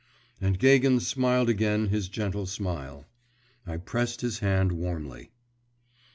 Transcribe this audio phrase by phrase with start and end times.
[0.41, 3.05] And Gagin smiled again his gentle smile.
[3.67, 5.29] I pressed his hand warmly.